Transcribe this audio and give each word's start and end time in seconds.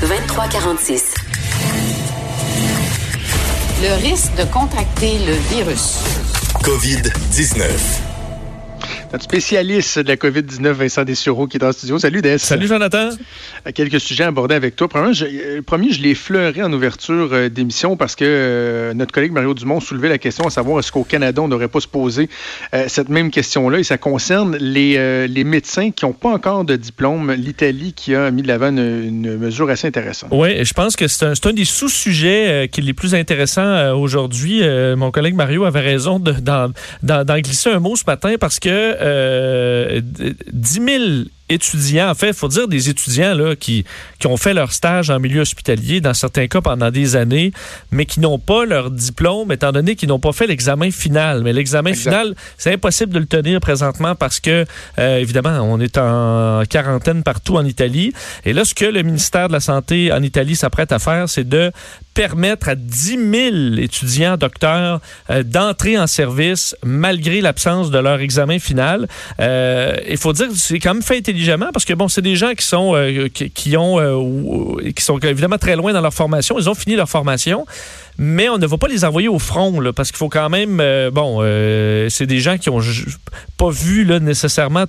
2346. 0.00 1.14
Le 3.82 3.94
risque 4.02 4.34
de 4.36 4.44
contracter 4.44 5.18
le 5.26 5.34
virus. 5.54 5.98
COVID-19. 6.62 8.11
Notre 9.12 9.24
spécialiste 9.24 9.98
de 9.98 10.08
la 10.08 10.16
COVID-19, 10.16 10.72
Vincent 10.72 11.04
Dessureau, 11.04 11.46
qui 11.46 11.58
est 11.58 11.60
dans 11.60 11.66
le 11.66 11.74
studio. 11.74 11.98
Salut, 11.98 12.22
Des. 12.22 12.38
Salut, 12.38 12.66
Jonathan. 12.66 13.10
Quelques 13.74 14.00
sujets 14.00 14.24
abordés 14.24 14.54
avec 14.54 14.74
toi. 14.74 14.88
Premièrement, 14.88 15.12
je, 15.12 15.26
le 15.26 15.60
premier, 15.60 15.92
je 15.92 16.00
l'ai 16.00 16.14
fleuré 16.14 16.62
en 16.62 16.72
ouverture 16.72 17.28
euh, 17.30 17.50
d'émission 17.50 17.98
parce 17.98 18.16
que 18.16 18.24
euh, 18.26 18.94
notre 18.94 19.12
collègue 19.12 19.32
Mario 19.32 19.52
Dumont 19.52 19.80
soulevait 19.80 20.08
la 20.08 20.16
question 20.16 20.46
à 20.46 20.50
savoir 20.50 20.78
est-ce 20.78 20.90
qu'au 20.90 21.04
Canada, 21.04 21.42
on 21.42 21.48
n'aurait 21.48 21.68
pas 21.68 21.80
se 21.80 21.88
poser 21.88 22.30
euh, 22.72 22.86
cette 22.88 23.10
même 23.10 23.30
question-là. 23.30 23.80
Et 23.80 23.82
ça 23.82 23.98
concerne 23.98 24.56
les, 24.56 25.28
les 25.28 25.44
médecins 25.44 25.90
qui 25.90 26.06
n'ont 26.06 26.14
pas 26.14 26.30
encore 26.30 26.64
de 26.64 26.76
diplôme. 26.76 27.32
L'Italie 27.32 27.92
qui 27.92 28.14
a 28.14 28.30
mis 28.30 28.40
de 28.40 28.48
l'avant 28.48 28.70
une, 28.70 28.78
une, 28.78 29.36
mesure 29.36 29.68
assez 29.68 29.86
intéressante. 29.86 30.30
Oui, 30.32 30.64
je 30.64 30.72
pense 30.72 30.96
que 30.96 31.06
c'est 31.06 31.26
un, 31.26 31.32
un, 31.32 31.52
des 31.52 31.66
sous-sujets 31.66 32.70
qui 32.72 32.80
est 32.80 32.84
les 32.84 32.94
plus 32.94 33.14
intéressants 33.14 33.92
aujourd'hui. 33.92 34.62
mon 34.96 35.10
collègue 35.10 35.34
Mario 35.34 35.66
avait 35.66 35.80
raison 35.80 36.18
d'en 36.18 37.38
glisser 37.40 37.68
un 37.68 37.78
mot 37.78 37.94
ce 37.94 38.04
matin 38.06 38.36
parce 38.40 38.58
que 38.58 39.01
euh, 39.02 40.00
10 40.52 40.80
000 40.80 41.24
étudiants, 41.48 42.10
en 42.10 42.14
fait, 42.14 42.28
il 42.28 42.34
faut 42.34 42.48
dire 42.48 42.68
des 42.68 42.88
étudiants 42.88 43.34
là, 43.34 43.56
qui, 43.56 43.84
qui 44.18 44.26
ont 44.26 44.36
fait 44.36 44.54
leur 44.54 44.72
stage 44.72 45.10
en 45.10 45.18
milieu 45.20 45.40
hospitalier, 45.40 46.00
dans 46.00 46.14
certains 46.14 46.46
cas 46.46 46.60
pendant 46.60 46.90
des 46.90 47.16
années, 47.16 47.52
mais 47.90 48.06
qui 48.06 48.20
n'ont 48.20 48.38
pas 48.38 48.64
leur 48.64 48.90
diplôme, 48.90 49.52
étant 49.52 49.72
donné 49.72 49.96
qu'ils 49.96 50.08
n'ont 50.08 50.20
pas 50.20 50.32
fait 50.32 50.46
l'examen 50.46 50.90
final. 50.90 51.42
Mais 51.42 51.52
l'examen 51.52 51.94
final, 51.94 52.34
c'est 52.56 52.72
impossible 52.72 53.12
de 53.12 53.18
le 53.18 53.26
tenir 53.26 53.60
présentement 53.60 54.14
parce 54.14 54.40
que, 54.40 54.64
euh, 54.98 55.18
évidemment, 55.18 55.60
on 55.62 55.80
est 55.80 55.98
en 55.98 56.62
quarantaine 56.68 57.22
partout 57.22 57.56
en 57.56 57.64
Italie. 57.64 58.12
Et 58.44 58.52
là, 58.52 58.64
ce 58.64 58.74
que 58.74 58.84
le 58.84 59.02
ministère 59.02 59.48
de 59.48 59.52
la 59.52 59.60
Santé 59.60 60.12
en 60.12 60.22
Italie 60.22 60.56
s'apprête 60.56 60.92
à 60.92 60.98
faire, 60.98 61.28
c'est 61.28 61.48
de 61.48 61.72
permettre 62.14 62.68
à 62.68 62.74
10 62.74 63.18
000 63.72 63.82
étudiants 63.82 64.36
docteurs 64.36 65.00
euh, 65.30 65.42
d'entrer 65.42 65.98
en 65.98 66.06
service 66.06 66.76
malgré 66.84 67.40
l'absence 67.40 67.90
de 67.90 67.98
leur 67.98 68.20
examen 68.20 68.58
final. 68.58 69.08
Euh, 69.40 69.96
il 70.08 70.18
faut 70.18 70.32
dire 70.32 70.48
que 70.48 70.54
c'est 70.56 70.78
quand 70.78 70.94
même 70.94 71.02
fait 71.02 71.18
parce 71.72 71.84
que 71.84 71.94
bon, 71.94 72.08
c'est 72.08 72.22
des 72.22 72.36
gens 72.36 72.52
qui 72.54 72.64
sont 72.64 72.94
euh, 72.94 73.28
qui, 73.28 73.76
ont 73.76 74.00
euh, 74.00 74.92
qui 74.92 75.02
sont 75.02 75.18
évidemment 75.18 75.58
très 75.58 75.76
loin 75.76 75.92
dans 75.92 76.00
leur 76.00 76.14
formation. 76.14 76.58
Ils 76.58 76.68
ont 76.68 76.74
fini 76.74 76.96
leur 76.96 77.08
formation, 77.08 77.66
mais 78.22 78.48
on 78.48 78.56
ne 78.56 78.66
va 78.66 78.78
pas 78.78 78.86
les 78.86 79.04
envoyer 79.04 79.26
au 79.26 79.40
front 79.40 79.80
là, 79.80 79.92
parce 79.92 80.10
qu'il 80.10 80.18
faut 80.18 80.28
quand 80.28 80.48
même 80.48 80.78
euh, 80.80 81.10
bon 81.10 81.38
euh, 81.40 82.08
c'est 82.08 82.26
des 82.26 82.38
gens 82.38 82.56
qui 82.56 82.70
ont 82.70 82.80
pas 83.58 83.70
vu 83.70 84.04
là, 84.04 84.20
nécessairement 84.20 84.84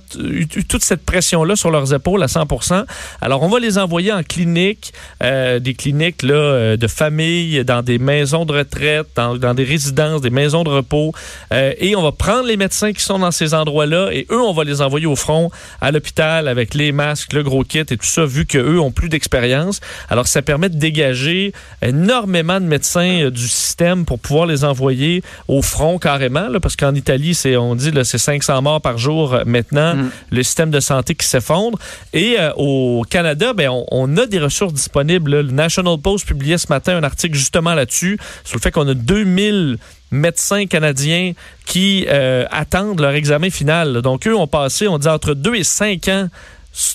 toute 0.68 0.84
cette 0.84 1.04
pression 1.04 1.44
là 1.44 1.56
sur 1.56 1.70
leurs 1.70 1.92
épaules 1.94 2.22
à 2.22 2.26
100%. 2.26 2.84
Alors 3.20 3.42
on 3.42 3.48
va 3.48 3.58
les 3.58 3.78
envoyer 3.78 4.12
en 4.12 4.22
clinique, 4.22 4.92
euh, 5.22 5.58
des 5.58 5.74
cliniques 5.74 6.22
là 6.22 6.34
euh, 6.34 6.76
de 6.76 6.86
famille, 6.86 7.64
dans 7.64 7.82
des 7.82 7.98
maisons 7.98 8.44
de 8.44 8.52
retraite, 8.52 9.06
dans, 9.16 9.54
des 9.54 9.64
résidences, 9.64 10.20
des 10.20 10.30
maisons 10.30 10.64
de 10.64 10.70
repos 10.70 11.12
euh, 11.52 11.72
et 11.78 11.96
on 11.96 12.02
va 12.02 12.12
prendre 12.12 12.46
les 12.46 12.56
médecins 12.56 12.92
qui 12.92 13.02
sont 13.02 13.18
dans 13.18 13.30
ces 13.30 13.54
endroits-là 13.54 14.10
et 14.12 14.26
eux 14.30 14.40
on 14.40 14.52
va 14.52 14.64
les 14.64 14.80
envoyer 14.80 15.06
au 15.06 15.16
front 15.16 15.50
à 15.80 15.90
l'hôpital 15.90 16.48
avec 16.48 16.74
les 16.74 16.92
masques, 16.92 17.32
le 17.32 17.42
gros 17.42 17.64
kit 17.64 17.78
et 17.78 17.84
tout 17.84 17.98
ça 18.02 18.24
vu 18.24 18.46
que 18.46 18.58
eux 18.58 18.80
ont 18.80 18.92
plus 18.92 19.08
d'expérience. 19.08 19.80
Alors 20.08 20.28
ça 20.28 20.42
permet 20.42 20.68
de 20.68 20.78
dégager 20.78 21.52
énormément 21.82 22.60
de 22.60 22.66
médecins 22.66 23.23
du 23.30 23.48
système 23.48 24.04
pour 24.04 24.18
pouvoir 24.18 24.46
les 24.46 24.64
envoyer 24.64 25.22
au 25.48 25.62
front 25.62 25.98
carrément, 25.98 26.48
là, 26.48 26.60
parce 26.60 26.76
qu'en 26.76 26.94
Italie, 26.94 27.34
c'est 27.34 27.56
on 27.56 27.74
dit 27.74 27.90
c'est 28.04 28.18
500 28.18 28.62
morts 28.62 28.80
par 28.80 28.98
jour 28.98 29.38
maintenant, 29.46 29.94
mm. 29.94 30.10
le 30.30 30.42
système 30.42 30.70
de 30.70 30.80
santé 30.80 31.14
qui 31.14 31.26
s'effondre. 31.26 31.78
Et 32.12 32.36
euh, 32.38 32.52
au 32.56 33.04
Canada, 33.08 33.52
ben, 33.52 33.70
on, 33.70 33.84
on, 33.90 34.16
a 34.16 34.26
des 34.26 34.38
ressources 34.38 34.72
disponibles. 34.72 35.30
Là. 35.30 35.42
Le 35.42 35.50
National 35.50 35.98
Post 35.98 36.26
publiait 36.26 36.58
ce 36.58 36.68
matin 36.68 36.96
un 36.96 37.02
article 37.02 37.34
justement 37.36 37.74
là-dessus, 37.74 38.18
sur 38.44 38.56
le 38.56 38.60
fait 38.60 38.70
qu'on 38.70 38.88
a 38.88 38.94
2000 38.94 39.78
médecins 40.10 40.66
canadiens 40.66 41.32
qui 41.66 42.06
euh, 42.08 42.46
attendent 42.50 43.00
leur 43.00 43.14
examen 43.14 43.50
final. 43.50 44.00
Donc, 44.02 44.26
eux 44.26 44.36
ont 44.36 44.46
passé, 44.46 44.88
on 44.88 44.98
dit, 44.98 45.08
entre 45.08 45.34
2 45.34 45.56
et 45.56 45.64
5 45.64 46.08
ans 46.08 46.28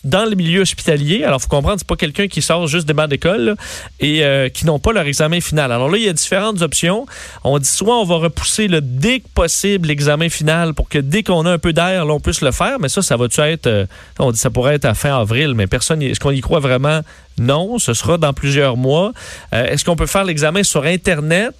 dans 0.04 0.26
le 0.26 0.36
milieu 0.36 0.62
hospitalier. 0.62 1.24
Alors, 1.24 1.42
faut 1.42 1.48
comprendre, 1.48 1.78
c'est 1.80 1.88
pas 1.88 1.96
quelqu'un 1.96 2.28
qui 2.28 2.42
sort 2.42 2.68
juste 2.68 2.88
des 2.88 2.94
bancs 2.94 3.10
d'école 3.10 3.56
et 4.00 4.24
euh, 4.24 4.50
qui 4.50 4.66
n'ont 4.66 4.80
pas 4.80 4.92
leur 4.92 5.06
examen 5.06 5.40
final. 5.42 5.72
Alors 5.72 5.90
là, 5.90 5.98
il 5.98 6.04
y 6.04 6.10
a 6.10 6.14
différentes 6.14 6.62
options. 6.62 7.06
On 7.44 7.60
dit 7.60 7.68
soit 7.68 8.00
on 8.00 8.04
va 8.04 8.16
repousser 8.16 8.68
le 8.68 8.82
dès 8.82 9.22
que 9.22 9.28
possible 9.34 9.88
l'examen 9.88 10.30
final 10.30 10.74
pour 10.74 10.90
que 10.90 11.00
dès 11.00 11.24
qu'on 11.24 11.46
a 11.46 11.52
un 11.52 11.58
peu 11.58 11.74
d'air, 11.74 12.06
on 12.08 12.20
puisse 12.20 12.42
le 12.42 12.52
faire. 12.52 12.80
Mais 12.80 12.90
ça, 12.90 13.02
ça 13.02 13.16
va-tu 13.16 13.40
être, 13.42 13.68
euh, 13.68 13.86
on 14.20 14.32
dit 14.32 14.40
ça 14.40 14.50
pourrait 14.50 14.76
être 14.76 14.86
à 14.86 14.94
fin 14.94 15.18
avril, 15.20 15.54
mais 15.54 15.68
personne, 15.68 16.02
est-ce 16.02 16.20
qu'on 16.20 16.32
y 16.32 16.42
croit 16.42 16.60
vraiment? 16.60 17.02
Non, 17.38 17.80
ce 17.80 17.94
sera 17.94 18.18
dans 18.18 18.34
plusieurs 18.34 18.76
mois. 18.76 19.14
Euh, 19.54 19.66
est-ce 19.66 19.86
qu'on 19.86 19.96
peut 19.96 20.08
faire 20.08 20.24
l'examen 20.26 20.64
sur 20.64 20.84
Internet? 20.84 21.52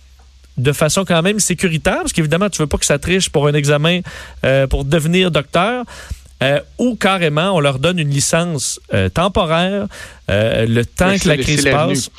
de 0.58 0.74
façon 0.74 1.06
quand 1.06 1.22
même 1.22 1.40
sécuritaire, 1.40 2.00
parce 2.00 2.12
qu'évidemment, 2.12 2.50
tu 2.50 2.62
veux 2.62 2.68
pas 2.68 2.78
que 2.78 2.86
ça 2.86 3.00
triche 3.00 3.30
pour 3.30 3.48
un 3.48 3.54
examen 3.54 4.02
pour 4.70 4.84
devenir 4.84 5.32
docteur. 5.32 5.86
Euh, 6.42 6.62
ou 6.78 6.96
carrément 6.96 7.52
on 7.52 7.60
leur 7.60 7.80
donne 7.80 8.00
une 8.00 8.12
licence 8.12 8.80
euh, 8.94 9.10
temporaire 9.10 9.88
euh, 10.30 10.66
le 10.66 10.86
temps 10.86 11.18
que 11.18 11.28
la 11.28 11.36
crise 11.36 11.66
passe. 11.66 12.10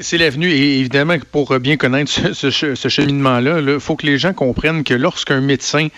C'est 0.00 0.18
l'avenue. 0.18 0.50
Et 0.50 0.80
évidemment, 0.80 1.16
pour 1.30 1.56
bien 1.60 1.76
connaître 1.76 2.10
ce, 2.10 2.50
ce, 2.50 2.74
ce 2.74 2.88
cheminement-là, 2.88 3.60
il 3.60 3.78
faut 3.78 3.94
que 3.94 4.06
les 4.06 4.18
gens 4.18 4.32
comprennent 4.32 4.82
que 4.82 4.94
lorsqu'un 4.94 5.40
médecin 5.40 5.88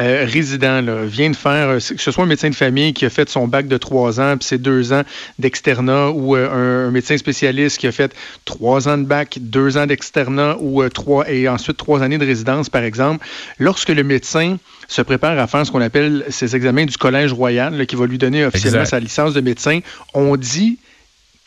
euh, 0.00 0.24
résident 0.28 0.80
là, 0.80 1.04
vient 1.04 1.30
de 1.30 1.36
faire, 1.36 1.74
que 1.74 1.80
ce 1.80 2.10
soit 2.12 2.22
un 2.22 2.28
médecin 2.28 2.50
de 2.50 2.54
famille 2.54 2.92
qui 2.92 3.04
a 3.04 3.10
fait 3.10 3.28
son 3.28 3.48
bac 3.48 3.66
de 3.66 3.76
trois 3.76 4.20
ans, 4.20 4.36
puis 4.36 4.46
c'est 4.46 4.58
deux 4.58 4.92
ans 4.92 5.02
d'externat, 5.40 6.10
ou 6.10 6.36
euh, 6.36 6.48
un, 6.48 6.88
un, 6.88 6.90
médecin 6.92 7.18
spécialiste 7.18 7.78
qui 7.78 7.88
a 7.88 7.92
fait 7.92 8.14
trois 8.44 8.88
ans 8.88 8.96
de 8.96 9.04
bac, 9.04 9.38
deux 9.40 9.76
ans 9.76 9.86
d'externat, 9.86 10.56
ou 10.60 10.82
euh, 10.82 10.88
trois 10.88 11.28
et 11.28 11.48
ensuite 11.48 11.76
trois 11.76 12.02
années 12.02 12.18
de 12.18 12.26
résidence, 12.26 12.68
par 12.70 12.84
exemple. 12.84 13.26
Lorsque 13.58 13.88
le 13.88 14.04
médecin 14.04 14.58
se 14.86 15.02
prépare 15.02 15.36
à 15.36 15.48
faire 15.48 15.66
ce 15.66 15.72
qu'on 15.72 15.80
appelle 15.80 16.24
ses 16.28 16.54
examens 16.54 16.86
du 16.86 16.96
Collège 16.96 17.32
royal, 17.32 17.76
là, 17.76 17.84
qui 17.84 17.96
va 17.96 18.06
lui 18.06 18.18
donner 18.18 18.44
officiellement 18.44 18.80
exact. 18.80 18.90
sa 18.90 19.00
licence 19.00 19.34
de 19.34 19.40
médecin, 19.40 19.80
on 20.14 20.36
dit 20.36 20.78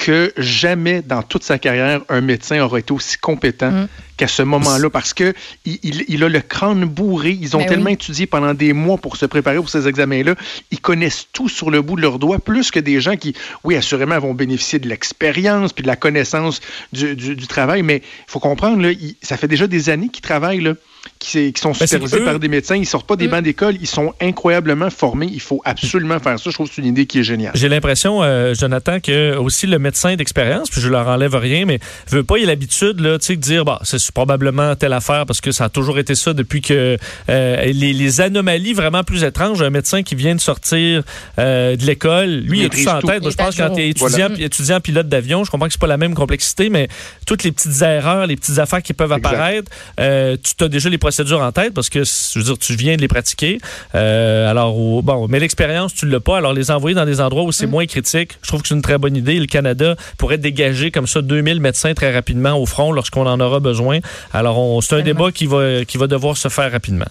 que 0.02 0.34
jamais 0.36 1.04
dans 1.04 1.22
toute 1.22 1.44
sa 1.44 1.60
carrière, 1.60 2.02
un 2.10 2.22
médecin 2.22 2.60
aurait 2.60 2.80
été 2.80 2.92
aussi 2.92 3.20
compétent 3.20 3.70
mmh. 3.70 3.88
qu'à 4.18 4.28
ce 4.28 4.42
moment-là 4.42 4.90
parce 4.90 5.14
que 5.14 5.36
il, 5.64 5.78
il, 5.84 6.06
il, 6.08 6.24
a 6.24 6.28
le 6.28 6.42
crâne 6.42 6.86
bourré. 6.86 7.38
Ils 7.40 7.56
ont 7.56 7.60
Mais 7.60 7.68
tellement 7.68 7.86
oui. 7.86 7.94
étudié 7.94 8.26
pendant 8.26 8.56
des 8.56 8.74
mois 8.74 8.98
pour 8.98 9.16
se 9.16 9.28
préparer 9.28 9.58
pour 9.58 9.70
ces 9.70 9.88
examens-là. 9.88 10.34
Ils 10.72 10.82
connaissent 10.82 11.28
tout 11.32 11.50
sur 11.50 11.70
le 11.70 11.84
bout 11.84 11.98
de 11.98 12.02
leurs 12.02 12.18
doigts, 12.18 12.40
plus 12.40 12.72
que 12.72 12.80
des 12.80 13.00
gens 13.00 13.16
qui, 13.16 13.36
oui, 13.64 13.76
assurément, 13.76 14.18
vont 14.18 14.34
bénéficier 14.34 14.80
de 14.80 14.90
l'expérience 14.90 15.72
puis 15.72 15.84
de 15.84 15.88
la 15.88 15.96
connaissance 15.96 16.62
du, 16.92 17.16
du, 17.16 17.36
du 17.36 17.46
travail. 17.46 17.84
Mais 17.84 17.98
il 17.98 18.32
faut 18.32 18.40
comprendre, 18.40 18.82
là, 18.82 18.90
il, 18.90 19.16
ça 19.22 19.38
fait 19.38 19.48
déjà 19.48 19.68
des 19.68 19.92
années 19.92 20.10
qu'ils 20.10 20.24
travaillent. 20.24 20.62
Là 20.62 20.74
qui, 21.20 21.54
qui 21.54 21.62
sont 21.62 21.74
supervisés 21.74 22.20
ben 22.20 22.26
par 22.26 22.40
des 22.40 22.48
médecins. 22.48 22.76
Ils 22.76 22.86
sortent 22.86 23.08
pas 23.08 23.16
des 23.16 23.28
bancs 23.28 23.44
d'école. 23.44 23.76
Ils 23.80 23.88
sont 23.88 24.14
incroyablement 24.20 24.90
formés. 24.90 25.30
Il 25.32 25.40
faut 25.40 25.62
absolument 25.66 26.20
faire 26.20 26.40
ça. 26.40 26.50
Je 26.50 26.56
trouve 26.56 26.68
que 26.68 26.76
c'est 26.76 26.82
une 26.82 26.88
idée 26.88 27.06
qui 27.06 27.20
est 27.20 27.24
géniale. 27.24 27.54
J'ai 27.56 27.70
l'impression, 27.70 28.24
euh, 28.24 28.54
Jonathan, 28.54 29.00
que 29.00 29.36
aussi 29.38 29.68
le 29.68 29.80
médecin 29.80 30.16
d'expérience, 30.16 30.70
puis 30.70 30.82
je 30.82 30.90
leur 30.90 31.08
enlève 31.08 31.36
rien, 31.36 31.66
mais 31.66 31.80
veut 32.10 32.24
pas, 32.24 32.38
il 32.38 32.46
a 32.46 32.48
l'habitude 32.48 33.00
là, 33.00 33.18
de 33.18 33.36
dire, 33.36 33.66
bah, 33.66 33.80
c'est 33.84 34.12
probablement 34.12 34.76
telle 34.76 34.94
affaire 34.94 35.26
parce 35.26 35.42
que 35.42 35.52
ça 35.52 35.66
a 35.66 35.70
toujours 35.70 36.00
été 36.00 36.16
ça 36.16 36.34
depuis 36.34 36.62
que 36.62 36.98
euh, 37.30 37.66
les, 37.66 37.94
les, 37.94 38.22
anomalies 38.22 38.74
vraiment 38.74 39.04
plus 39.04 39.24
étranges. 39.24 39.62
Un 39.62 39.70
médecin 39.70 40.04
qui 40.04 40.16
vient 40.16 40.36
de 40.36 40.42
sortir 40.42 41.04
euh, 41.40 41.76
de 41.76 41.86
l'école, 41.86 42.40
lui, 42.42 42.60
il, 42.60 42.64
il 42.64 42.66
a 42.66 42.70
tout 42.70 42.78
ça 42.78 42.98
en 42.98 43.02
tête. 43.02 43.22
Moi, 43.22 43.32
je 43.32 43.38
pense 43.38 43.56
que 43.56 43.62
quand 43.62 43.76
tu 43.76 43.82
es 43.82 43.90
étudiant, 43.90 44.28
voilà. 44.28 44.46
étudiant 44.46 44.80
pilote 44.80 45.08
d'avion, 45.08 45.44
je 45.44 45.52
comprends 45.52 45.68
que 45.68 45.74
c'est 45.74 45.82
pas 45.82 45.88
la 45.88 45.98
même 45.98 46.14
complexité, 46.14 46.70
mais 46.70 46.88
toutes 47.26 47.44
les 47.44 47.52
petites 47.52 47.82
erreurs, 47.82 48.28
les 48.28 48.36
petites 48.36 48.60
affaires 48.60 48.82
qui 48.82 48.94
peuvent 48.94 49.12
exact. 49.12 49.34
apparaître, 49.34 49.72
euh, 50.00 50.36
tu 50.42 50.64
as 50.64 50.68
déjà 50.68 50.90
les 50.92 50.98
procédures 50.98 51.42
en 51.42 51.52
tête 51.52 51.74
parce 51.74 51.90
que, 51.90 52.04
je 52.04 52.40
veux 52.40 52.46
dire, 52.46 52.58
tu 52.58 52.76
viens 52.76 52.96
de 52.96 53.02
les 53.02 53.08
pratiquer. 53.08 53.60
Euh, 53.96 54.50
alors, 54.50 54.76
bon, 55.02 55.28
mais 55.28 55.40
l'expérience, 55.40 55.94
tu 55.94 56.06
l'as 56.08 56.20
pas. 56.20 56.38
Alors, 56.38 56.54
les 56.54 56.72
envoyer 56.72 56.96
dans 56.96 57.06
des 57.06 57.22
endroits 57.22 57.44
où 57.44 57.52
c'est 57.52 57.68
mmh. 57.68 57.72
moins 57.72 57.86
critique, 57.86 58.38
je 58.42 58.48
trouve 58.48 58.62
que 58.62 58.68
c'est 58.68 58.76
une 58.76 58.82
très 58.82 58.98
bonne 58.98 59.16
idée. 59.16 59.40
Le 59.40 59.48
Canada 59.48 59.96
pourrait 60.18 60.38
dégager 60.38 60.92
comme 60.92 61.08
ça 61.08 61.22
2000 61.22 61.60
médecins 61.60 61.94
très 61.94 62.14
rapidement 62.14 62.58
au 62.58 62.66
front 62.66 62.92
lorsqu'on 62.92 63.26
en 63.26 63.40
aura 63.40 63.60
besoin. 63.60 64.00
Alors, 64.34 64.84
c'est 64.84 64.96
un 64.96 65.02
débat 65.02 65.32
qui 65.32 65.48
va, 65.48 65.86
qui 65.86 65.98
va 65.98 66.08
devoir 66.08 66.38
se 66.38 66.50
faire 66.50 66.72
rapidement. 66.72 67.06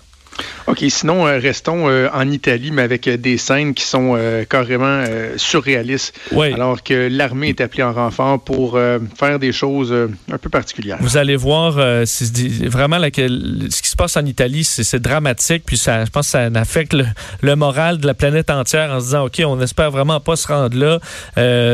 OK, 0.67 0.85
sinon, 0.89 1.27
euh, 1.27 1.39
restons 1.39 1.89
euh, 1.89 2.09
en 2.13 2.31
Italie, 2.31 2.71
mais 2.71 2.83
avec 2.83 3.09
euh, 3.09 3.17
des 3.17 3.39
scènes 3.39 3.75
qui 3.75 3.85
sont 3.85 4.19
carrément 4.49 5.05
surréalistes. 5.37 6.19
Oui. 6.33 6.53
Alors 6.53 6.83
que 6.83 7.09
l'armée 7.11 7.49
est 7.49 7.61
appelée 7.61 7.83
en 7.83 7.93
renfort 7.93 8.43
pour 8.43 8.79
faire 9.19 9.39
des 9.39 9.53
choses 9.53 9.93
un 9.93 10.39
peu 10.39 10.49
particulières. 10.49 10.99
Vous 11.01 11.17
allez 11.17 11.37
voir, 11.37 11.73
vraiment 11.73 12.99
ce 13.01 13.83
qui 13.83 13.89
se 13.89 13.97
passe 13.97 14.17
en 14.17 14.25
Italie, 14.25 14.65
c'est 14.65 15.01
dramatique. 15.01 15.65
Puis 15.67 15.77
ça, 15.77 16.05
je 16.05 16.11
pense 16.11 16.27
que 16.27 16.33
ça 16.33 16.49
affecte 16.55 16.93
le, 16.93 17.07
le, 17.41 17.57
moral 17.57 17.99
de 17.99 18.07
la 18.07 18.15
planète 18.15 18.51
entière 18.51 18.91
en 18.91 19.01
se 19.01 19.07
disant, 19.07 19.27
OK, 19.27 19.43
on 19.45 19.61
espère 19.61 19.91
vraiment 19.91 20.21
pas 20.21 20.37
se 20.37 20.47
rendre 20.47 20.77
là. 20.77 20.99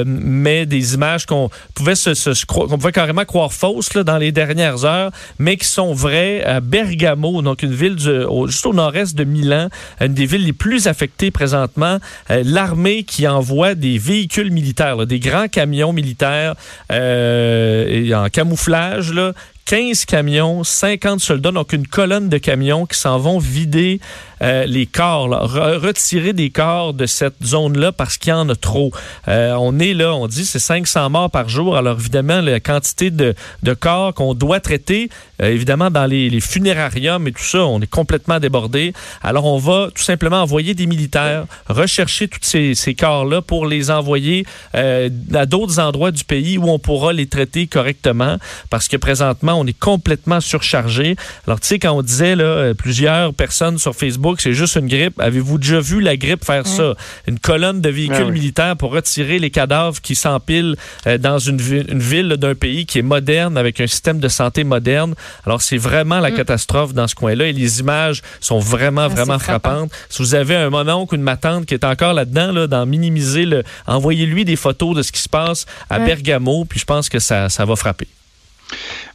mais 0.07 0.67
des 0.67 0.95
images 0.95 1.27
qu'on 1.27 1.51
pouvait, 1.75 1.95
se, 1.95 2.15
se, 2.15 2.45
qu'on 2.47 2.69
pouvait 2.69 2.93
carrément 2.93 3.25
croire 3.25 3.53
fausses 3.53 3.95
là, 3.95 4.05
dans 4.05 4.19
les 4.19 4.33
dernières 4.33 4.85
heures, 4.85 5.11
mais 5.39 5.57
qui 5.57 5.67
sont 5.69 5.93
vraies 5.93 6.43
à 6.45 6.61
Bergamo, 6.61 7.43
donc 7.43 7.63
une 7.63 7.75
ville 7.75 7.97
du, 7.97 8.11
au, 8.11 8.46
juste 8.47 8.67
au 8.67 8.73
nord-est 8.75 9.15
de 9.15 9.25
Milan, 9.25 9.69
une 10.01 10.15
des 10.15 10.27
villes 10.27 10.45
les 10.45 10.53
plus 10.53 10.87
affectées 10.89 11.31
présentement. 11.31 11.99
Euh, 12.31 12.43
l'armée 12.45 13.05
qui 13.05 13.27
envoie 13.27 13.75
des 13.75 13.99
véhicules 13.99 14.51
militaires, 14.51 15.07
des 15.07 15.21
grands 15.21 15.49
camions 15.49 15.93
militaires 15.93 16.55
euh, 16.93 18.13
en 18.13 18.29
camouflage, 18.29 19.13
15 19.67 20.05
camions, 20.05 20.63
50 20.63 21.19
soldats, 21.19 21.51
donc 21.51 21.73
une 21.73 21.89
colonne 21.89 22.29
de 22.29 22.39
camions 22.39 22.87
qui 22.87 22.97
s'en 22.97 23.19
vont 23.19 23.39
vider 23.39 24.01
euh, 24.43 24.65
les 24.67 24.87
corps, 24.87 25.29
retirer 25.29 26.33
des 26.33 26.51
corps 26.51 26.95
de 26.95 27.07
cette 27.07 27.43
zone-là 27.43 27.91
parce 27.91 28.17
qu'il 28.17 28.31
y 28.31 28.33
en 28.33 28.49
a 28.49 28.55
trop. 28.55 28.93
Euh, 29.29 29.55
on 29.59 29.79
est 29.79 29.95
là, 29.95 30.15
on 30.15 30.29
dit 30.29 30.45
c'est 30.45 30.61
500 30.61 31.11
morts 31.11 31.31
par 31.31 31.49
jour. 31.49 31.77
Alors 31.77 31.99
évidemment, 31.99 32.41
la 32.43 32.61
quantité 32.61 33.11
de, 33.11 33.35
de 33.63 33.75
corps 33.75 34.15
qu'on 34.15 34.35
doit 34.35 34.61
traiter, 34.61 35.09
euh, 35.43 35.49
évidemment 35.49 35.91
dans 35.91 36.07
les, 36.07 36.31
les, 36.31 36.41
funérariums 36.41 37.27
et 37.27 37.33
tout 37.33 37.43
ça, 37.43 37.65
on 37.65 37.81
est 37.81 37.91
complètement 37.91 38.39
débordé. 38.39 38.93
Alors 39.23 39.47
on 39.47 39.59
va 39.59 39.89
tout 39.93 40.03
simplement 40.03 40.43
envoyer 40.43 40.75
des 40.75 40.87
militaires, 40.87 41.47
rechercher 41.69 42.29
tous 42.29 42.41
ces, 42.43 42.75
ces 42.75 42.95
corps-là 42.95 43.43
pour 43.43 43.67
les 43.67 43.91
envoyer 43.91 44.47
à 44.75 45.47
d'autres 45.47 45.81
endroits 45.81 46.11
du 46.11 46.25
pays 46.25 46.59
où 46.59 46.69
on 46.69 46.79
pourra 46.79 47.13
les 47.13 47.27
traiter 47.27 47.67
correctement 47.67 48.37
parce 48.71 48.87
que 48.87 48.97
présentement, 48.97 49.56
on 49.59 49.67
est 49.67 49.79
complètement 49.79 50.41
surchargé. 50.41 51.17
Alors, 51.47 51.61
tu 51.61 51.69
sais, 51.69 51.79
quand 51.79 51.93
on 51.93 52.03
disait, 52.03 52.37
là, 52.37 52.45
euh, 52.45 52.75
plusieurs 52.75 53.35
personnes 53.35 53.79
sur 53.79 53.95
Facebook, 53.95 54.41
c'est 54.41 54.53
juste 54.53 54.77
une 54.77 54.89
grippe, 54.89 55.21
avez-vous 55.21 55.59
déjà 55.59 55.81
vu 55.81 56.01
la 56.01 56.17
grippe 56.17 56.45
faire 56.45 56.67
ça? 56.67 56.95
Une 57.27 57.39
colonne 57.39 57.81
de 57.81 57.89
véhicules 57.89 58.27
ah 58.29 58.31
militaires 58.31 58.77
pour 58.77 58.93
retirer 58.93 59.39
les 59.39 59.51
cadavres 59.51 60.01
qui 60.01 60.15
s'empilent 60.15 60.77
euh, 61.07 61.19
dans 61.19 61.39
une, 61.39 61.61
une 61.89 61.99
ville 61.99 62.29
d'un 62.29 62.55
pays 62.55 62.87
qui 62.87 62.99
est 62.99 63.03
moderne, 63.03 63.57
avec 63.57 63.81
un 63.81 63.87
système 63.87 64.19
de 64.19 64.29
santé 64.29 64.65
moderne. 64.65 65.15
Alors, 65.45 65.63
c'est 65.63 65.77
vraiment 65.77 66.21
la 66.21 66.31
mm. 66.31 66.37
catastrophe 66.37 66.95
dans 66.95 67.09
ce 67.09 67.15
coin-là 67.15 67.47
et 67.47 67.53
les 67.53 67.81
images 67.81 68.23
sont 68.41 68.59
vraiment, 68.59 69.03
ah, 69.03 69.09
vraiment 69.09 69.39
frappantes. 69.39 69.91
Si 70.09 70.23
vous 70.23 70.35
avez 70.35 70.57
un 70.57 70.71
mononcle 70.71 71.15
ou 71.15 71.17
une 71.17 71.23
matante 71.23 71.67
qui 71.67 71.75
est 71.75 71.85
encore 71.85 72.15
là-dedans, 72.15 72.53
là, 72.53 72.67
dans 72.67 72.87
minimiser 72.87 73.45
le, 73.45 73.63
envoyez-lui 73.87 74.45
des 74.45 74.57
photos 74.57 74.97
de 74.97 75.03
ce 75.03 75.13
qui 75.13 75.21
se 75.21 75.29
passe 75.29 75.67
à 75.91 75.99
Bergamo, 75.99 76.65
puis 76.65 76.81
je 76.81 76.85
pense 76.85 77.09
que 77.09 77.19
ça, 77.19 77.49
ça 77.49 77.65
va 77.65 77.77
frapper. 77.77 78.09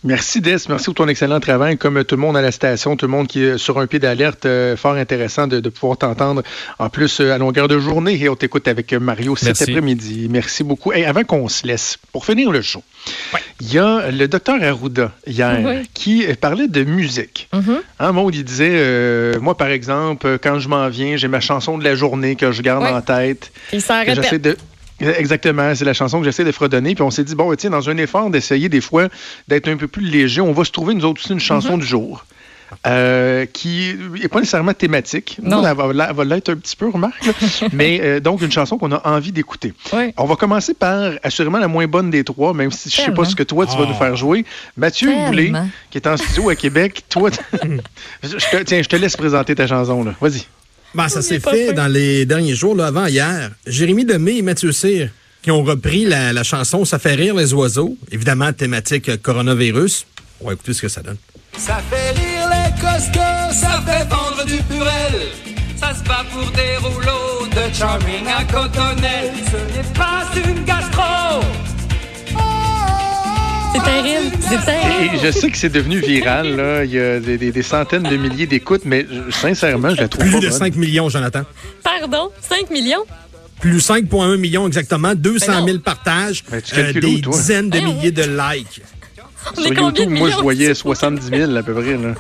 Merci 0.04 0.42
Des, 0.42 0.58
merci 0.68 0.86
pour 0.86 0.96
ton 0.96 1.08
excellent 1.08 1.40
travail. 1.40 1.78
Comme 1.78 2.04
tout 2.04 2.16
le 2.16 2.22
monde 2.22 2.36
à 2.36 2.42
la 2.42 2.52
station, 2.52 2.96
tout 2.96 3.06
le 3.06 3.12
monde 3.12 3.28
qui 3.28 3.44
est 3.44 3.58
sur 3.60 3.78
un 3.78 3.86
pied 3.86 4.00
d'alerte, 4.00 4.46
euh, 4.46 4.76
fort 4.76 4.94
intéressant 4.94 5.46
de, 5.48 5.70
pouvoir 5.70 5.98
t'entendre 5.98 6.42
en 6.80 6.90
plus 6.90 7.20
euh, 7.20 7.34
à 7.34 7.38
longueur 7.38 7.68
de 7.68 7.78
journée. 7.78 8.20
Et 8.20 8.28
on 8.28 8.36
t'écoute 8.36 8.68
avec 8.68 8.94
Mario 8.94 9.36
cet 9.36 9.62
après-midi. 9.62 10.28
Merci 10.30 10.64
beaucoup. 10.64 10.92
Et 10.92 11.06
avant 11.06 11.24
qu'on 11.24 11.48
se 11.50 11.68
laisse, 11.68 11.98
pour 12.12 12.26
finir 12.26 12.52
le 12.52 12.64
show, 12.64 12.84
il 13.60 13.74
y 13.74 13.78
a 13.78 14.10
le 14.10 14.28
docteur 14.28 14.62
Arruda 14.62 15.12
hier 15.28 15.84
qui 15.94 16.26
parlait 16.40 16.68
de 16.68 16.84
musique. 16.84 17.48
Mm 17.54 17.60
-hmm. 17.60 18.30
il 18.34 18.44
disait, 18.44 18.72
euh, 18.74 19.40
moi 19.40 19.56
par 19.56 19.70
exemple, 19.70 20.40
quand 20.44 20.58
je 20.60 20.68
m'en 20.68 20.90
viens, 20.90 21.16
j'ai 21.18 21.28
ma 21.28 21.42
chanson 21.42 21.78
de 21.78 21.84
la 21.84 21.96
journée 21.96 22.36
que 22.36 22.52
je 22.52 22.62
garde 22.64 22.86
en 22.86 23.02
tête. 23.02 23.52
Il 23.72 23.82
s'en 23.82 24.00
répète. 24.04 24.42
De, 24.42 24.58
Exactement, 25.02 25.74
c'est 25.76 25.86
la 25.86 25.94
chanson 25.94 26.20
que 26.20 26.26
j'essaie 26.26 26.44
de 26.44 26.52
fredonner. 26.52 26.96
Puis 26.96 27.04
on 27.04 27.12
s'est 27.12 27.24
dit, 27.24 27.36
bon, 27.36 27.54
tiens, 27.56 27.70
dans 27.70 27.90
un 27.90 27.98
effort 27.98 28.30
d'essayer 28.30 28.70
des 28.70 28.82
fois 28.82 29.08
d'être 29.48 29.68
un 29.68 29.78
peu 29.78 29.88
plus 29.88 30.06
léger, 30.06 30.42
on 30.42 30.54
va 30.54 30.64
se 30.64 30.72
trouver 30.72 30.94
nous 30.94 31.06
autres 31.06 31.22
aussi 31.22 31.34
une 31.34 31.40
chanson 31.40 31.74
mhm. 31.74 31.82
du 31.82 31.86
jour. 31.86 32.26
Euh, 32.88 33.46
qui 33.46 33.96
n'est 34.22 34.30
pas 34.30 34.40
nécessairement 34.40 34.74
thématique. 34.74 35.38
Non. 35.44 35.62
elle 35.66 35.76
va, 35.76 36.24
l'être 36.24 36.50
un 36.50 36.56
petit 36.56 36.76
peu, 36.76 36.90
remarque. 36.90 37.22
mais 37.74 38.00
euh, 38.02 38.20
donc, 38.20 38.42
une 38.42 38.52
chanson 38.52 38.78
qu'on 38.78 38.92
a 38.94 39.08
envie 39.08 39.32
d'écouter. 39.32 39.74
On 40.18 40.26
va 40.26 40.36
commencer 40.36 40.74
par 40.74 41.12
assurément 41.22 41.60
la 41.60 41.68
moins 41.68 41.88
bonne 41.88 42.10
des 42.10 42.24
trois, 42.24 42.54
même 42.54 42.72
si 42.72 42.90
je 42.90 43.02
ne 43.02 43.06
sais 43.08 43.14
pas 43.14 43.26
ce 43.26 43.36
que 43.36 43.44
toi, 43.44 43.66
tu 43.66 43.78
vas 43.78 43.86
nous 43.86 43.94
faire 43.94 44.16
jouer. 44.16 44.46
Mathieu 44.78 45.12
Boulay, 45.28 45.52
qui 45.90 45.98
est 45.98 46.08
en 46.08 46.18
studio 46.18 46.50
à 46.50 46.56
Québec, 46.56 47.04
toi, 47.10 47.30
tiens, 48.66 48.82
je 48.82 48.88
te 48.88 48.96
laisse 48.96 49.18
présenter 49.18 49.54
ta 49.54 49.68
chanson. 49.68 50.06
Vas-y. 50.22 50.46
Ben, 50.94 51.08
ça 51.08 51.22
s'est 51.22 51.40
fait, 51.40 51.74
dans 51.74 51.88
les 51.88 52.26
derniers 52.26 52.56
jours, 52.56 52.76
là, 52.76 52.88
avant 52.88 53.06
hier. 53.06 53.52
Jérémy 53.66 54.06
Demé 54.06 54.38
et 54.38 54.42
Mathieu 54.42 54.72
Cyr 54.72 55.10
qui 55.42 55.52
ont 55.52 55.64
repris 55.64 56.06
la, 56.06 56.44
chanson 56.44 56.86
Ça 56.86 57.00
fait 57.00 57.16
rire 57.16 57.36
les 57.36 57.54
oiseaux, 57.54 57.98
évidemment 58.12 58.54
thématique 58.54 59.10
euh, 59.10 59.18
coronavirus. 59.18 60.06
On 60.40 60.48
va 60.48 60.54
écouter 60.54 60.74
ce 60.74 60.82
que 60.82 60.88
ça 60.88 61.02
donne. 61.02 61.18
Ça 61.58 61.82
fait 61.90 62.12
rire 62.12 62.50
les 62.50 62.82
costauds, 62.82 63.60
ça 63.60 63.82
fait 63.86 64.08
vendre 64.10 64.46
du 64.46 64.58
purel. 64.64 65.30
Ça 65.76 65.96
se 65.96 66.04
bat 66.04 66.26
pour 66.32 66.52
des 66.52 66.78
rouleaux 66.78 67.48
de 67.48 67.74
charming 67.74 68.26
à 68.28 68.44
cotonnelle. 68.44 69.32
Ce 69.46 69.78
n'est 69.78 69.94
pas 69.94 70.26
une 70.36 70.64
gastro. 70.64 71.42
C'est 73.74 73.84
terrible. 73.84 74.36
C'est 74.42 74.66
terrible. 74.66 75.16
Et 75.16 75.20
je 75.20 75.32
sais 75.32 75.50
que 75.50 75.58
c'est 75.58 75.70
devenu 75.70 76.00
viral. 76.00 76.56
Là. 76.56 76.84
Il 76.84 76.92
y 76.92 77.00
a 77.00 77.20
des, 77.20 77.62
centaines 77.64 78.04
de 78.04 78.18
milliers 78.18 78.48
d'écoutes, 78.48 78.84
mais 78.86 79.06
sincèrement, 79.30 79.90
je 79.92 80.02
la 80.02 80.08
trouve 80.08 80.30
Plus 80.30 80.40
de 80.40 80.50
5 80.50 80.76
millions, 80.76 81.10
Jonathan. 81.10 81.44
Pardon? 81.84 82.30
5 82.42 82.70
millions? 82.70 83.06
Plus 83.60 83.78
5,1 83.78 84.38
millions 84.38 84.66
exactement, 84.66 85.14
200 85.14 85.66
000 85.66 85.80
partages, 85.80 86.44
euh, 86.52 86.94
des 86.94 87.22
dizaines 87.22 87.70
de 87.70 87.80
milliers 87.80 88.12
de 88.12 88.24
likes. 88.24 88.82
On 89.56 89.62
Sur 89.62 89.72
est 89.72 89.76
YouTube, 89.76 90.10
moi, 90.10 90.30
je 90.32 90.38
voyais 90.38 90.74
70 90.74 91.28
000 91.28 91.56
à 91.56 91.64
peu 91.64 91.74
près. 91.74 91.96
Là. 91.96 92.16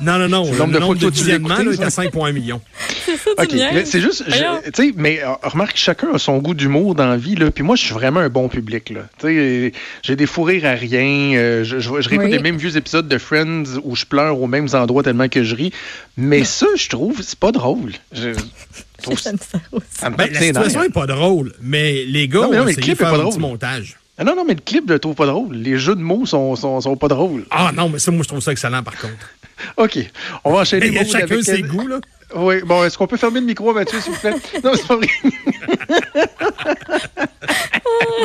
Non, 0.00 0.18
non, 0.18 0.28
non. 0.28 0.50
Le 0.50 0.58
nombre 0.58 0.72
de 0.72 0.80
fois 0.80 0.94
que 0.94 1.10
tu 1.10 1.30
est 1.30 1.82
à 1.82 1.88
5,1 1.88 2.32
millions. 2.32 2.60
C'est 3.04 3.16
ça, 3.16 3.30
tu 3.46 3.58
C'est 3.84 4.00
juste, 4.00 4.24
tu 4.26 4.32
sais, 4.74 4.92
mais 4.96 5.22
euh, 5.22 5.32
remarque, 5.42 5.76
chacun 5.76 6.08
a 6.14 6.18
son 6.18 6.38
goût 6.38 6.54
d'humour 6.54 6.94
dans 6.94 7.06
la 7.06 7.16
vie, 7.16 7.34
là. 7.34 7.50
Puis 7.50 7.62
moi, 7.62 7.76
je 7.76 7.84
suis 7.84 7.94
vraiment 7.94 8.20
un 8.20 8.28
bon 8.28 8.48
public, 8.48 8.90
là. 8.90 9.02
Tu 9.18 9.26
sais, 9.26 9.72
j'ai 10.02 10.16
des 10.16 10.26
fous 10.26 10.42
rires 10.42 10.64
à 10.64 10.72
rien. 10.72 11.36
Euh, 11.36 11.64
je, 11.64 11.78
je, 11.78 12.08
réécoute 12.08 12.30
les 12.30 12.38
mêmes 12.38 12.56
vieux 12.56 12.76
épisodes 12.76 13.06
de 13.06 13.18
Friends 13.18 13.64
où 13.84 13.94
je 13.94 14.06
pleure 14.06 14.40
aux 14.40 14.46
mêmes 14.46 14.68
endroits 14.72 15.02
tellement 15.02 15.28
que 15.28 15.44
je 15.44 15.54
ris. 15.54 15.72
Mais 16.16 16.44
ça, 16.44 16.66
je 16.76 16.88
trouve, 16.88 17.20
c'est 17.22 17.38
pas 17.38 17.52
drôle. 17.52 17.92
Je, 18.12 18.30
trouve 19.02 19.18
ça 19.18 19.32
aussi. 19.72 19.84
Ben, 20.02 20.30
la 20.32 20.40
situation 20.40 20.82
n'est 20.82 20.88
pas 20.88 21.06
drôle, 21.06 21.52
mais 21.60 22.04
les 22.04 22.26
gars, 22.26 22.40
non, 22.40 22.50
mais 22.50 22.56
non, 22.56 22.64
mais 22.64 22.72
le 22.72 22.80
clip 22.80 23.00
est 23.00 23.04
pas 23.04 23.18
drôle. 23.18 23.38
montage. 23.38 23.96
Ah 24.16 24.24
non, 24.24 24.36
non, 24.36 24.44
mais 24.44 24.54
le 24.54 24.60
clip, 24.60 24.84
je 24.86 24.92
le 24.92 24.98
trouve 24.98 25.16
pas 25.16 25.26
drôle. 25.26 25.56
Les 25.56 25.76
jeux 25.76 25.96
de 25.96 26.00
mots 26.00 26.24
sont, 26.24 26.54
sont, 26.54 26.80
sont 26.80 26.96
pas 26.96 27.08
drôles. 27.08 27.44
Ah 27.50 27.72
non, 27.74 27.88
mais 27.88 27.98
ça, 27.98 28.12
moi, 28.12 28.22
je 28.22 28.28
trouve 28.28 28.40
ça 28.40 28.52
excellent, 28.52 28.82
par 28.82 28.96
contre. 28.96 29.12
OK. 29.76 29.98
On 30.44 30.52
va 30.52 30.60
enchaîner. 30.60 30.90
Mais 30.90 31.04
chacun 31.04 31.42
ses 31.42 31.62
goûts, 31.62 31.86
là. 31.86 32.00
Oui. 32.34 32.62
Bon, 32.64 32.82
est-ce 32.82 32.98
qu'on 32.98 33.06
peut 33.06 33.16
fermer 33.16 33.38
le 33.38 33.46
micro, 33.46 33.72
Mathieu, 33.72 34.00
s'il 34.00 34.12
vous 34.12 34.18
plaît? 34.18 34.34
Non, 34.64 34.72
c'est 34.74 34.88
pas 34.88 34.96
vrai. 34.96 35.08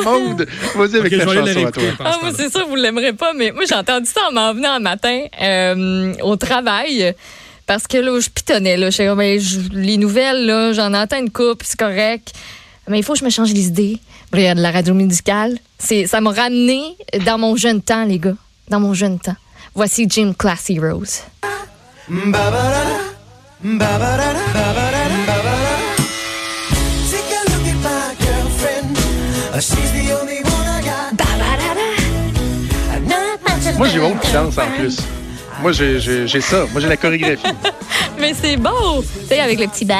Maude, 0.02 0.48
vas-y 0.74 0.96
avec 0.96 1.16
ta 1.16 1.24
chanson 1.24 1.66
à 1.66 1.70
toi. 1.70 1.82
Ah, 2.00 2.18
moi, 2.22 2.32
c'est 2.34 2.50
sûr, 2.50 2.66
vous 2.66 2.76
ne 2.76 2.82
l'aimerez 2.82 3.12
pas, 3.12 3.32
mais 3.34 3.52
moi, 3.52 3.64
j'ai 3.68 3.74
entendu 3.74 4.06
ça 4.06 4.22
en 4.28 4.32
m'en 4.32 4.52
venant 4.52 4.72
un 4.72 4.80
matin 4.80 5.26
euh, 5.40 6.14
au 6.22 6.34
travail. 6.36 7.14
Parce 7.66 7.86
que 7.86 7.98
là, 7.98 8.18
je 8.18 8.28
pitonnais. 8.28 8.76
Là, 8.76 8.90
je, 8.90 9.14
ben, 9.14 9.40
les 9.72 9.96
nouvelles, 9.96 10.44
là, 10.44 10.72
j'en 10.72 10.92
entends 10.92 11.20
une 11.20 11.30
coupe, 11.30 11.62
c'est 11.62 11.78
correct. 11.78 12.32
Mais 12.88 12.98
il 12.98 13.04
faut 13.04 13.12
que 13.12 13.20
je 13.20 13.24
me 13.24 13.30
change 13.30 13.52
les 13.52 13.66
idées. 13.68 14.00
Il 14.32 14.40
y 14.40 14.46
a 14.46 14.54
de 14.54 14.60
la 14.60 14.72
radio 14.72 14.94
médicale. 14.94 15.56
Ça 15.78 16.20
m'a 16.20 16.32
ramené 16.32 16.96
dans 17.24 17.38
mon 17.38 17.54
jeune 17.54 17.80
temps, 17.80 18.04
les 18.04 18.18
gars. 18.18 18.34
Dans 18.68 18.80
mon 18.80 18.94
jeune 18.94 19.20
temps. 19.20 19.36
Voici 19.74 20.06
Jim 20.08 20.32
Classy 20.36 20.78
Rose. 20.80 21.20
Moi, 33.78 33.88
j'ai 33.88 34.00
honte 34.00 34.20
qui 34.20 34.32
danse 34.32 34.58
en 34.58 34.66
plus. 34.76 34.98
Moi, 35.62 35.72
j'ai 35.72 36.40
ça. 36.40 36.66
Moi, 36.72 36.80
j'ai 36.80 36.88
la 36.88 36.96
chorégraphie. 36.96 37.46
Mais 38.20 38.34
c'est 38.34 38.56
beau! 38.56 39.02
Tu 39.02 39.26
sais, 39.28 39.40
avec 39.40 39.58
le 39.58 39.66
petit 39.66 39.86
Puis 39.86 39.94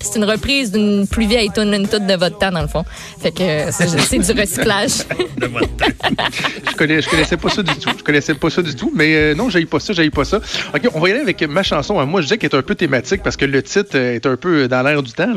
c'est 0.00 0.18
une 0.18 0.24
reprise 0.24 0.72
d'une 0.72 1.06
plus 1.06 1.26
vieille 1.26 1.50
tune 1.54 1.86
toute 1.88 2.04
de 2.04 2.14
votre 2.14 2.36
temps, 2.36 2.50
dans 2.50 2.62
le 2.62 2.68
fond. 2.68 2.84
Fait 3.20 3.30
que 3.30 3.70
c'est 3.70 4.18
du 4.18 4.40
recyclage. 4.40 5.06
de 5.36 5.46
votre 5.46 5.76
temps. 5.76 5.86
je, 6.70 6.76
connais, 6.76 7.00
je 7.00 7.08
connaissais 7.08 7.36
pas 7.36 7.50
ça 7.50 7.62
du 7.62 7.74
tout. 7.76 7.90
Je 7.96 8.02
connaissais 8.02 8.34
pas 8.34 8.50
ça 8.50 8.60
du 8.60 8.74
tout. 8.74 8.90
Mais 8.94 9.14
euh, 9.14 9.34
non, 9.34 9.50
j'aille 9.50 9.66
pas 9.66 9.78
ça, 9.78 9.92
j'aille 9.92 10.10
pas 10.10 10.24
ça. 10.24 10.38
OK, 10.74 10.88
on 10.94 11.00
va 11.00 11.08
y 11.08 11.12
aller 11.12 11.20
avec 11.20 11.42
ma 11.42 11.62
chanson. 11.62 12.04
Moi, 12.06 12.20
je 12.22 12.26
disais 12.26 12.38
qu'elle 12.38 12.50
est 12.50 12.56
un 12.56 12.62
peu 12.62 12.74
thématique 12.74 13.22
parce 13.22 13.36
que 13.36 13.44
le 13.44 13.62
titre 13.62 13.96
est 13.96 14.26
un 14.26 14.36
peu 14.36 14.66
dans 14.66 14.82
l'air 14.82 15.02
du 15.02 15.12
temps. 15.12 15.32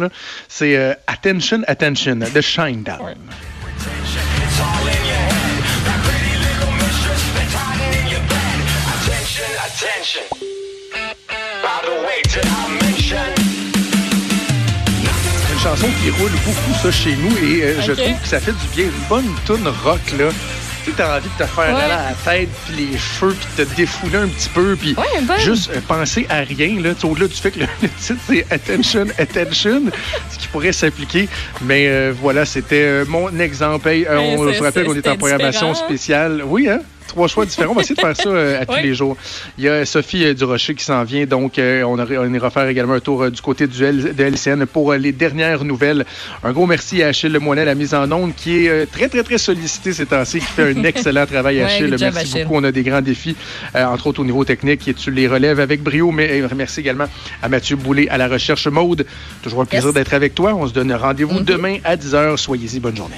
C'est 0.48 0.76
euh, 0.76 0.94
Attention, 1.06 1.62
Attention, 1.68 2.16
de 2.16 2.42
Shinedown. 2.42 3.16
une 3.16 5.07
chanson 15.78 15.92
qui 16.02 16.10
roule 16.10 16.32
beaucoup 16.32 16.74
ça 16.82 16.92
chez 16.92 17.16
nous 17.16 17.36
et 17.38 17.64
euh, 17.64 17.82
je 17.82 17.92
trouve 17.92 18.22
que 18.22 18.28
ça 18.28 18.40
fait 18.40 18.52
du 18.52 18.68
bien. 18.76 18.86
Une 18.86 19.08
bonne 19.10 19.36
tune 19.46 19.68
rock 19.84 20.00
là. 20.18 20.30
Tu 20.84 20.92
sais, 20.92 21.02
as 21.02 21.18
envie 21.18 21.28
de 21.28 21.44
te 21.44 21.50
faire 21.50 21.76
aller 21.76 21.92
à 21.92 22.10
la 22.10 22.14
tête, 22.26 22.50
puis 22.66 22.86
les 22.92 22.98
cheveux, 22.98 23.36
puis 23.36 23.66
te 23.66 23.76
défouler 23.76 24.18
un 24.18 24.28
petit 24.28 24.50
peu, 24.50 24.78
puis 24.78 24.96
juste 25.40 25.70
euh, 25.72 25.82
penser 25.86 26.26
à 26.30 26.40
rien. 26.40 26.80
Là, 26.82 26.92
au-delà 27.04 27.28
du 27.28 27.36
fait 27.36 27.52
que 27.52 27.60
le, 27.82 27.90
titre, 28.00 28.20
c'est 28.28 28.46
Attention, 28.50 29.06
Attention, 29.20 29.82
ce 30.32 30.38
qui 30.38 30.48
pourrait 30.48 30.72
s'appliquer. 30.72 31.28
Mais 31.62 31.88
euh, 31.88 32.14
voilà, 32.18 32.46
c'était 32.46 33.04
mon 33.06 33.38
exemple. 33.40 33.90
on 34.10 34.54
se 34.54 34.64
rappelle 34.64 34.86
qu'on 34.86 34.96
est 34.96 35.08
en 35.08 35.18
programmation 35.18 35.74
spéciale. 35.76 36.42
Oui, 36.46 36.70
hein? 36.70 36.80
Trois 37.08 37.28
choix 37.28 37.46
différents. 37.46 37.72
On 37.72 37.76
va 37.76 37.82
essayer 37.82 37.96
de 37.96 38.02
faire 38.02 38.16
ça 38.16 38.30
euh, 38.30 38.62
à 38.62 38.66
tous 38.66 38.74
Oui. 38.76 38.84
les 38.84 38.94
jours. 38.94 39.18
Il 39.58 39.64
y 39.64 39.68
a 39.70 39.86
Sophie 39.86 40.26
euh, 40.26 40.34
Durocher 40.34 40.76
qui 40.76 40.84
s'en 40.84 41.04
vient, 41.04 41.26
donc 41.26 41.58
euh, 41.60 41.84
on, 41.84 41.98
ira 42.34 42.50
faire 42.50 42.68
également 42.68 42.94
un 42.94 43.00
tour 43.00 43.24
euh, 43.24 43.30
du 43.32 43.42
côté 43.42 43.68
du 43.68 43.84
L- 43.84 44.14
de 44.16 44.24
LCN 44.24 44.66
pour 44.66 44.92
euh, 44.92 44.98
les 44.98 45.12
dernières 45.12 45.64
nouvelles. 45.64 46.06
Un 46.44 46.52
gros 46.52 46.66
merci 46.68 47.02
à 47.04 47.08
Achille 47.08 47.32
Lemoyne, 47.32 47.64
la 47.64 47.76
mise 47.76 47.94
en 47.94 48.12
onde, 48.12 48.36
qui 48.36 48.66
est 48.66 48.70
euh, 48.70 48.86
très, 48.92 49.08
très, 49.10 49.24
très 49.24 49.38
sollicité 49.38 49.94
ces 49.94 50.06
temps-ci, 50.06 50.40
qui 50.40 50.46
fait 50.46 50.74
un 50.78 50.84
excellent 50.84 51.26
travail, 51.26 51.62
Achille. 51.62 51.88
merci 51.90 52.06
Achille. 52.06 52.44
beaucoup. 52.44 52.56
On 52.58 52.64
a 52.64 52.72
des 52.72 52.84
grands 52.84 53.02
défis, 53.02 53.36
euh, 53.76 53.86
entre 53.86 54.08
autres 54.08 54.20
au 54.22 54.26
niveau 54.26 54.44
technique, 54.46 54.88
et 54.88 54.94
tu 54.94 55.12
les 55.12 55.28
relèves 55.28 55.60
avec 55.60 55.82
brio. 55.82 56.12
Mais 56.12 56.42
euh, 56.42 56.48
merci 56.56 56.80
également 56.82 57.06
à 57.42 57.50
Mathieu 57.50 57.76
Boulay 57.76 58.08
à 58.10 58.18
la 58.18 58.28
recherche 58.28 58.68
mode. 58.68 59.06
Toujours 59.44 59.62
un 59.62 59.66
plaisir 59.66 59.88
Yes. 59.88 59.94
d'être 59.96 60.14
avec 60.14 60.36
toi. 60.36 60.54
On 60.54 60.68
se 60.68 60.74
donne 60.74 60.92
rendez-vous 60.94 61.40
demain 61.40 61.78
à 61.84 61.96
10h. 61.96 62.38
Soyez-y. 62.38 62.80
Bonne 62.80 62.98
journée. 62.98 63.16